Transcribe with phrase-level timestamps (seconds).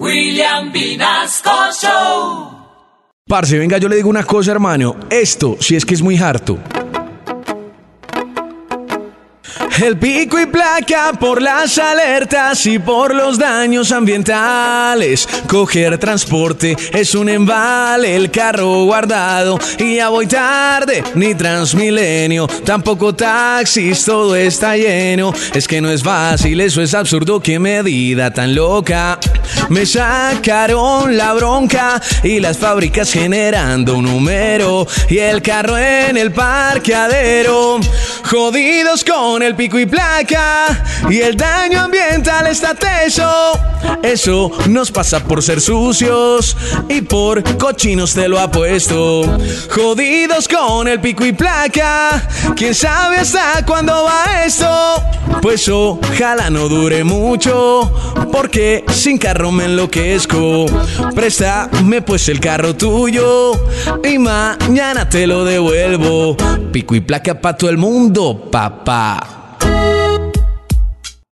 [0.00, 1.50] William Vinasco
[1.80, 2.50] Show.
[3.28, 4.96] Parce, venga, yo le digo una cosa, hermano.
[5.08, 6.58] Esto, si es que es muy harto.
[9.82, 15.28] El pico y placa por las alertas y por los daños ambientales.
[15.46, 21.02] Coger transporte es un embale, el carro guardado y ya voy tarde.
[21.14, 25.32] Ni Transmilenio, tampoco taxis, todo está lleno.
[25.54, 29.18] Es que no es fácil, eso es absurdo, qué medida tan loca.
[29.68, 36.32] Me sacaron la bronca y las fábricas generando un número y el carro en el
[36.32, 37.80] parqueadero.
[38.30, 43.52] Jodidos con el pico y placa y el daño ambiental está teso.
[44.02, 46.56] Eso nos pasa por ser sucios
[46.88, 49.22] y por cochinos te lo apuesto.
[49.70, 54.66] Jodidos con el pico y placa, quién sabe hasta cuándo va esto.
[55.42, 57.92] Pues ojalá no dure mucho,
[58.32, 60.66] porque sin carro me enloquezco.
[61.14, 63.52] Préstame pues el carro tuyo
[64.02, 66.36] y mañana te lo devuelvo.
[66.72, 67.76] Pico y placa para todo el
[68.14, 69.43] mundo, papá.